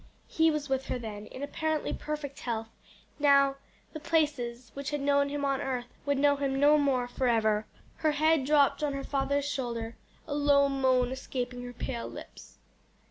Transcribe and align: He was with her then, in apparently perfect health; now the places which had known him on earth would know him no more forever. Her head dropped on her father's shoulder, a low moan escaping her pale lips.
He 0.27 0.49
was 0.49 0.67
with 0.67 0.87
her 0.87 0.97
then, 0.97 1.27
in 1.27 1.43
apparently 1.43 1.93
perfect 1.93 2.39
health; 2.39 2.69
now 3.19 3.57
the 3.93 3.99
places 3.99 4.71
which 4.73 4.89
had 4.89 4.99
known 4.99 5.29
him 5.29 5.45
on 5.45 5.61
earth 5.61 5.93
would 6.07 6.17
know 6.17 6.37
him 6.37 6.59
no 6.59 6.79
more 6.79 7.07
forever. 7.07 7.67
Her 7.97 8.13
head 8.13 8.43
dropped 8.43 8.81
on 8.81 8.93
her 8.93 9.03
father's 9.03 9.45
shoulder, 9.45 9.95
a 10.27 10.33
low 10.33 10.67
moan 10.69 11.11
escaping 11.11 11.61
her 11.61 11.73
pale 11.73 12.07
lips. 12.07 12.57